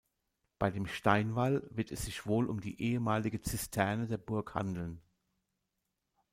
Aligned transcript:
Bei 0.57 0.71
dem 0.71 0.87
Steinwall 0.87 1.61
wird 1.69 1.91
es 1.91 2.05
sich 2.05 2.25
wohl 2.25 2.47
um 2.49 2.59
die 2.59 2.81
ehemalige 2.81 3.39
Zisterne 3.39 4.07
der 4.07 4.17
Burg 4.17 4.55
handeln. 4.55 4.99